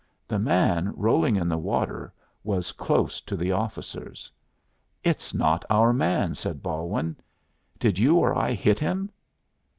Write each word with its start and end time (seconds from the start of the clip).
The 0.27 0.39
man 0.39 0.93
rolling 0.95 1.35
in 1.35 1.47
the 1.47 1.59
water 1.59 2.11
was 2.43 2.71
close 2.71 3.21
to 3.21 3.35
the 3.37 3.51
officers. 3.51 4.31
"It's 5.03 5.31
not 5.31 5.63
our 5.69 5.93
man," 5.93 6.33
said 6.33 6.63
Balwin. 6.63 7.15
"Did 7.77 7.99
you 7.99 8.15
or 8.15 8.35
I 8.35 8.53
hit 8.53 8.79
him?" 8.79 9.11